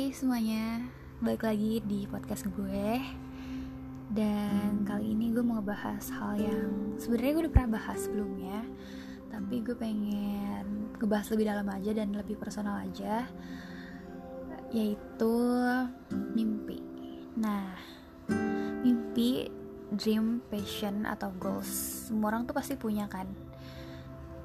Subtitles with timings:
[0.00, 0.80] Hai semuanya,
[1.20, 2.88] balik lagi di podcast gue.
[4.08, 8.64] Dan kali ini gue mau ngebahas hal yang sebenarnya gue udah pernah bahas sebelumnya
[9.28, 13.28] Tapi gue pengen ngebahas lebih dalam aja dan lebih personal aja
[14.72, 15.36] Yaitu
[16.32, 16.80] mimpi.
[17.36, 17.76] Nah,
[18.80, 19.52] mimpi,
[19.92, 22.08] dream, passion, atau goals.
[22.08, 23.28] Semua orang tuh pasti punya kan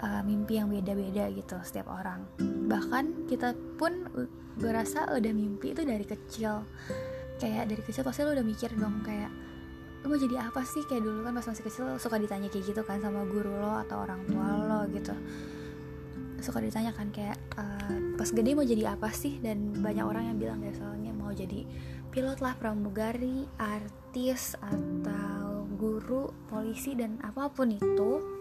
[0.00, 2.24] uh, mimpi yang beda-beda gitu setiap orang.
[2.40, 4.08] Bahkan kita pun
[4.56, 6.64] gue rasa udah mimpi itu dari kecil.
[7.40, 9.32] Kayak dari kecil pasti lo udah mikir dong kayak
[10.04, 10.84] lo mau jadi apa sih?
[10.88, 14.04] Kayak dulu kan pas masih kecil suka ditanya kayak gitu kan sama guru lo atau
[14.04, 15.12] orang tua lo gitu.
[16.40, 19.36] Suka ditanya kan kayak uh, pas gede mau jadi apa sih?
[19.40, 21.68] Dan banyak orang yang bilang kayak soalnya mau jadi
[22.10, 28.39] pilot lah pramugari artis atau guru polisi dan apa pun itu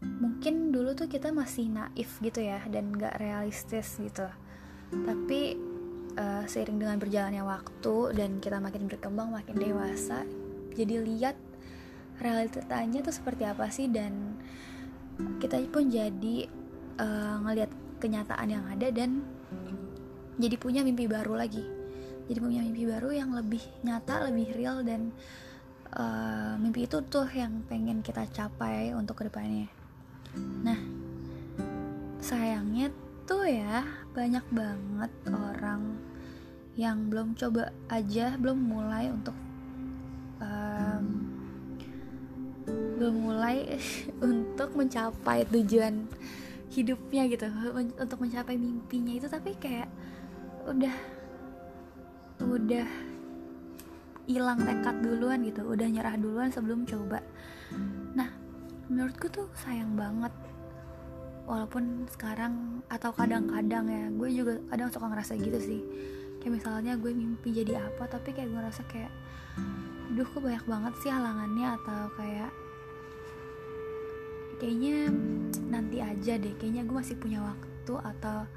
[0.00, 4.28] mungkin dulu tuh kita masih naif gitu ya dan gak realistis gitu.
[4.92, 5.56] Tapi
[6.16, 10.24] uh, seiring dengan berjalannya waktu dan kita makin berkembang makin dewasa
[10.76, 11.36] jadi lihat
[12.20, 14.36] realitanya tuh seperti apa sih dan
[15.40, 16.48] kita pun jadi
[17.00, 19.24] uh, ngelihat kenyataan yang ada dan
[20.36, 21.64] jadi punya mimpi baru lagi.
[22.28, 25.16] Jadi punya mimpi baru yang lebih nyata lebih real dan
[25.96, 29.75] uh, mimpi itu tuh yang pengen kita capai untuk ke depannya
[30.62, 30.78] Nah,
[32.20, 32.90] sayangnya
[33.26, 33.82] tuh ya
[34.14, 35.98] banyak banget orang
[36.76, 39.36] yang belum coba aja, belum mulai untuk
[40.38, 41.04] um,
[43.00, 43.80] belum mulai
[44.24, 46.04] untuk mencapai tujuan
[46.72, 47.48] hidupnya gitu,
[47.96, 49.88] untuk mencapai mimpinya itu tapi kayak
[50.68, 50.92] udah
[52.44, 52.88] udah
[54.26, 57.22] hilang tekad duluan gitu, udah nyerah duluan sebelum coba.
[58.12, 58.28] Nah,
[58.96, 60.32] menurutku tuh sayang banget.
[61.44, 65.84] Walaupun sekarang atau kadang-kadang ya gue juga kadang suka ngerasa gitu sih.
[66.40, 69.12] Kayak misalnya gue mimpi jadi apa tapi kayak gue ngerasa kayak
[70.16, 71.76] duh kok banyak banget sih halangannya?
[71.76, 72.50] Atau kayak
[74.56, 75.12] kayaknya
[75.68, 78.48] nanti aja deh kayaknya gue masih punya waktu atau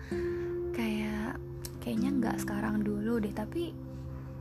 [0.72, 1.36] kayak
[1.84, 3.75] kayaknya nggak sekarang dulu deh tapi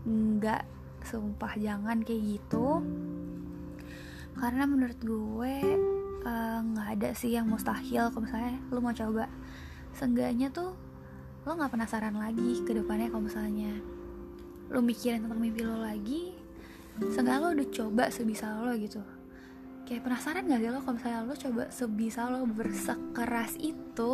[0.06, 0.62] nggak
[1.02, 2.86] sumpah jangan kayak gitu.
[4.38, 5.56] Karena menurut gue
[6.62, 8.10] nggak uh, ada sih yang mustahil.
[8.12, 9.26] Kalau misalnya lo mau coba
[9.96, 10.76] seenggaknya tuh
[11.46, 13.72] lo nggak penasaran lagi ke depannya kalau misalnya
[14.68, 16.36] lo mikirin tentang mimpi lo lagi
[16.98, 19.00] seenggaknya lo udah coba sebisa lo gitu.
[19.88, 24.10] Kayak penasaran gak sih lo kalau misalnya lo coba sebisa lo bersekeras itu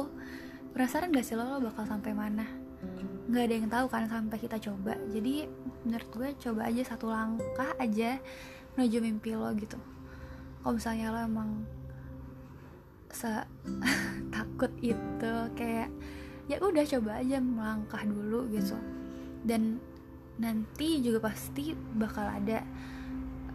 [0.70, 2.46] penasaran gak sih lo, lo bakal sampai mana?
[3.26, 4.94] Nggak ada yang tahu kan sampai kita coba.
[5.10, 5.48] Jadi
[5.82, 8.22] menurut gue coba aja satu langkah aja
[8.78, 9.80] menuju mimpi lo gitu.
[10.62, 11.50] Kalau misalnya lo emang
[14.34, 15.88] takut itu kayak
[16.50, 18.76] ya udah coba aja melangkah dulu gitu.
[19.46, 19.78] Dan
[20.36, 22.58] nanti juga pasti bakal ada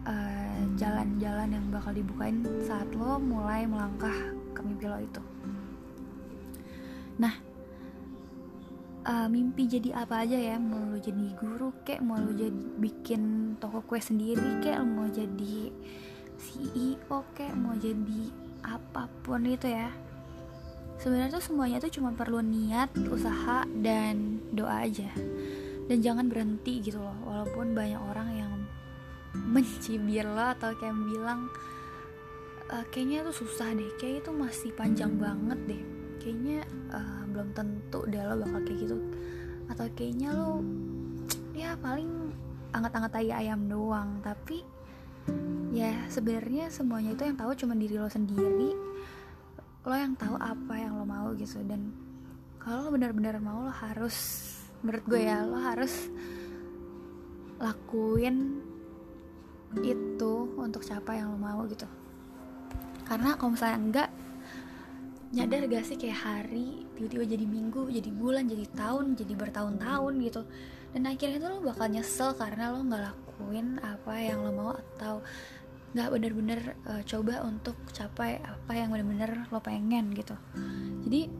[0.08, 4.16] eh, jalan-jalan uh, yang bakal dibukain saat lo mulai melangkah
[4.56, 5.22] ke mimpi lo itu.
[7.20, 7.34] Nah
[9.04, 10.56] uh, mimpi jadi apa aja ya?
[10.56, 12.00] Mau lo jadi guru kek?
[12.00, 14.80] Mau lo jadi bikin toko kue sendiri kek?
[14.80, 15.68] Mau jadi
[16.40, 18.32] CEO kayak mau jadi
[18.64, 19.90] apa pun itu ya.
[21.00, 25.08] Sebenarnya tuh semuanya tuh cuma perlu niat usaha dan doa aja.
[25.88, 28.52] Dan jangan berhenti gitu loh walaupun banyak orang yang
[29.32, 31.50] mencibir lo atau kayak bilang
[32.68, 35.82] e, kayaknya tuh susah deh kayak itu masih panjang banget deh.
[36.20, 38.96] Kayaknya uh, belum tentu deh lo bakal kayak gitu.
[39.72, 40.60] Atau kayaknya lo
[41.56, 42.08] ya paling
[42.70, 44.62] anget-anget ayam doang tapi
[45.70, 48.70] ya sebenarnya semuanya itu yang tahu cuma diri lo sendiri.
[49.86, 51.62] Lo yang tahu apa yang lo mau gitu.
[51.64, 51.94] Dan
[52.60, 54.46] kalau lo benar-benar mau lo harus
[54.80, 56.08] menurut gue ya lo harus
[57.60, 58.64] lakuin
[59.84, 61.86] itu untuk capai yang lo mau gitu.
[63.06, 64.08] Karena kalau misalnya enggak
[65.30, 70.42] nyadar gak sih kayak hari tiba-tiba jadi minggu jadi bulan jadi tahun jadi bertahun-tahun gitu.
[70.90, 75.24] Dan akhirnya tuh lo bakal nyesel karena lo nggak lakuin apa yang lo mau atau
[75.96, 80.36] nggak bener-bener uh, coba untuk capai apa yang bener-bener lo pengen gitu.
[81.08, 81.32] Jadi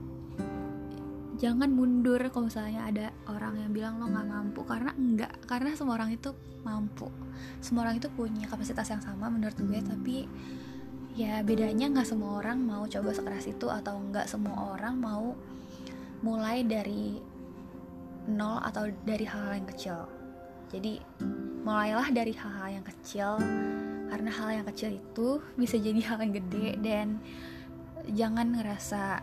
[1.37, 6.01] jangan mundur kalau misalnya ada orang yang bilang lo nggak mampu karena enggak karena semua
[6.01, 6.33] orang itu
[6.65, 7.13] mampu.
[7.61, 10.25] Semua orang itu punya kapasitas yang sama menurut gue tapi
[11.15, 15.37] ya bedanya nggak semua orang mau coba sekeras itu atau nggak semua orang mau
[16.25, 17.21] mulai dari
[18.25, 19.99] nol atau dari hal-hal yang kecil.
[20.71, 21.03] Jadi
[21.61, 23.37] mulailah dari hal-hal yang kecil
[24.11, 27.07] karena hal yang kecil itu bisa jadi hal yang gede dan
[28.11, 29.23] jangan ngerasa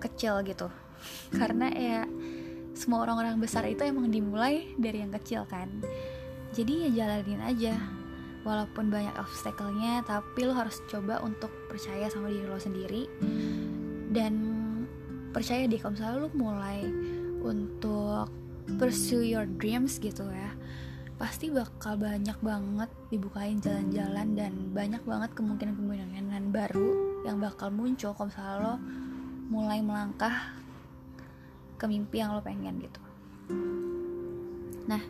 [0.00, 0.68] kecil gitu.
[1.38, 2.00] Karena ya
[2.74, 5.68] semua orang-orang besar itu emang dimulai dari yang kecil kan.
[6.54, 7.74] Jadi ya jalanin aja
[8.44, 13.04] walaupun banyak obstacle-nya tapi lo harus coba untuk percaya sama diri lo sendiri.
[14.14, 14.32] Dan
[15.34, 16.80] percaya deh kalau misalnya lo mulai
[17.44, 18.43] untuk
[18.80, 20.52] pursue your dreams gitu ya
[21.14, 28.28] pasti bakal banyak banget dibukain jalan-jalan dan banyak banget kemungkinan-kemungkinan baru yang bakal muncul kalau
[28.30, 28.74] misalnya lo
[29.50, 30.54] mulai melangkah
[31.80, 33.02] ke mimpi yang lo pengen gitu.
[34.86, 35.02] Nah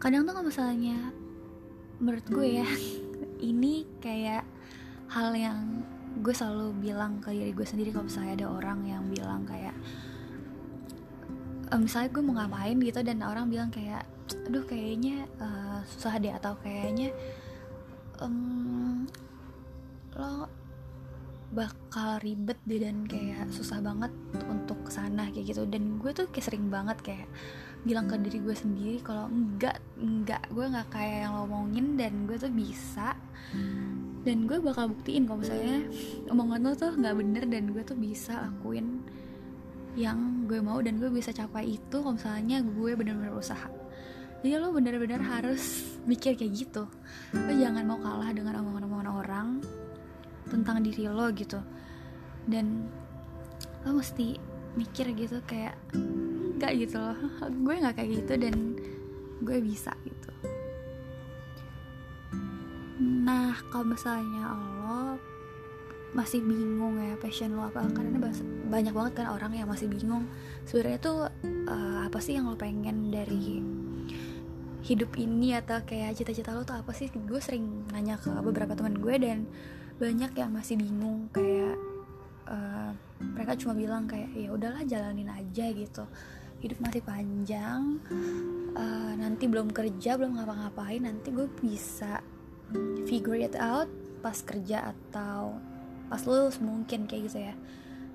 [0.00, 0.98] kadang tuh kalau misalnya
[2.00, 2.68] menurut gue ya
[3.50, 4.42] ini kayak
[5.12, 5.84] hal yang
[6.18, 9.76] gue selalu bilang ke diri gue sendiri kalau misalnya ada orang yang bilang kayak
[11.72, 14.04] um, misalnya gue mau ngapain gitu dan orang bilang kayak
[14.48, 17.10] aduh kayaknya uh, susah deh atau kayaknya
[18.20, 19.08] um,
[20.16, 20.48] lo
[21.52, 24.08] bakal ribet deh dan kayak susah banget
[24.48, 25.68] untuk ke sana kayak gitu.
[25.68, 27.28] Dan gue tuh kayak sering banget kayak
[27.84, 32.24] bilang ke diri gue sendiri kalau enggak enggak gue nggak kayak yang lo omongin dan
[32.24, 33.12] gue tuh bisa.
[34.24, 35.84] Dan gue bakal buktiin kalau misalnya
[36.32, 39.04] omongan lo tuh nggak bener dan gue tuh bisa lakuin
[39.92, 43.68] yang gue mau dan gue bisa capai itu kalau misalnya gue bener-bener usaha.
[44.42, 46.90] Jadi lo bener-bener harus mikir kayak gitu.
[47.36, 49.48] Lo jangan mau kalah dengan omongan-omongan orang
[50.50, 51.62] tentang diri lo gitu.
[52.48, 52.90] Dan
[53.86, 54.40] lo mesti
[54.74, 55.76] mikir gitu kayak
[56.58, 57.18] nggak gitu loh.
[57.64, 58.56] Gue nggak kayak gitu dan
[59.42, 60.30] gue bisa gitu.
[63.02, 65.18] Nah kalau misalnya lo
[66.12, 67.84] masih bingung ya passion lo apa.
[67.88, 68.20] Karena
[68.68, 70.28] banyak banget kan orang yang masih bingung.
[70.68, 71.18] Sebenarnya tuh
[71.68, 73.60] uh, apa sih yang lo pengen dari
[74.82, 77.08] hidup ini atau kayak cita-cita lo tuh apa sih?
[77.10, 79.48] Gue sering nanya ke beberapa teman gue dan
[79.96, 81.32] banyak yang masih bingung.
[81.32, 81.76] Kayak
[82.48, 82.92] uh,
[83.22, 86.04] mereka cuma bilang kayak ya udahlah jalanin aja gitu.
[86.62, 87.98] Hidup masih panjang
[88.76, 92.20] uh, nanti belum kerja belum ngapa-ngapain nanti gue bisa
[93.04, 93.88] figure it out
[94.24, 95.58] pas kerja atau
[96.12, 97.56] pas lulus mungkin kayak gitu ya.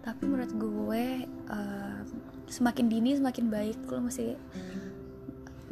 [0.06, 2.00] Tapi menurut gue uh,
[2.46, 3.90] semakin dini semakin baik.
[3.90, 4.38] Lo mesti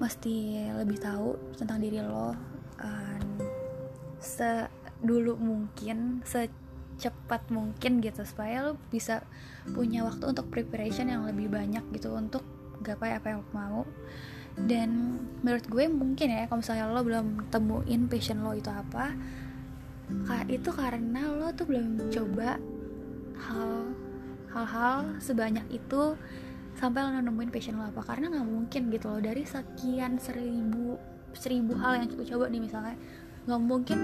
[0.01, 2.33] mesti lebih tahu tentang diri lo
[2.81, 3.19] uh,
[4.17, 9.21] sedulu mungkin secepat mungkin gitu supaya lo bisa
[9.77, 12.41] punya waktu untuk preparation yang lebih banyak gitu untuk
[12.81, 13.81] gapai apa yang lo mau.
[14.57, 19.13] Dan menurut gue mungkin ya kalau misalnya lo belum temuin passion lo itu apa
[20.45, 22.61] itu karena lo tuh belum coba
[23.35, 23.89] hal
[24.53, 26.15] hal-hal sebanyak itu
[26.77, 28.05] sampai lo nemuin passion lo apa.
[28.05, 30.95] Karena nggak mungkin gitu loh dari sekian seribu
[31.35, 32.95] seribu hal yang kita coba nih misalnya
[33.45, 33.99] nggak mungkin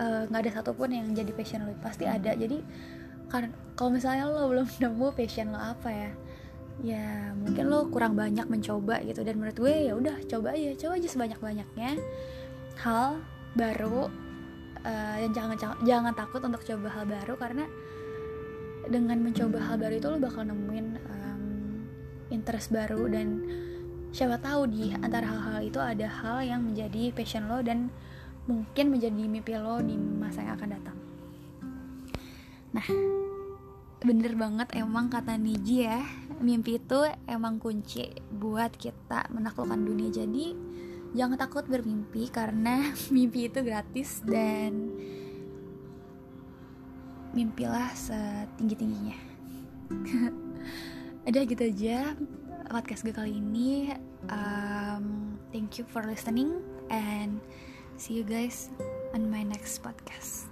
[0.00, 2.32] eh, nggak uh, ada satupun yang jadi passion lo pasti ada.
[2.32, 2.62] Jadi
[3.28, 6.10] karena kalau misalnya lo belum nemu passion lo apa ya
[6.80, 9.26] ya mungkin lo kurang banyak mencoba gitu.
[9.26, 11.90] Dan menurut gue ya udah coba aja coba aja sebanyak banyaknya
[12.80, 13.20] hal
[13.52, 14.08] baru
[14.82, 15.56] dan jangan
[15.86, 17.64] jangan takut untuk coba hal baru karena
[18.90, 21.44] dengan mencoba hal baru itu lo bakal nemuin um,
[22.34, 23.46] interest baru dan
[24.10, 27.88] siapa tahu di antara hal-hal itu ada hal yang menjadi passion lo dan
[28.50, 30.98] mungkin menjadi mimpi lo di masa yang akan datang.
[32.74, 32.88] Nah,
[34.02, 36.02] bener banget emang kata Niji ya
[36.42, 40.58] mimpi itu emang kunci buat kita menaklukkan dunia jadi
[41.12, 44.92] jangan takut bermimpi karena mimpi itu gratis dan
[47.32, 49.18] mimpilah setinggi tingginya
[51.28, 52.12] ada gitu aja
[52.72, 53.92] podcast gue kali ini.
[54.32, 57.36] Um, thank you for listening and
[58.00, 58.72] see you guys
[59.12, 60.51] on my next podcast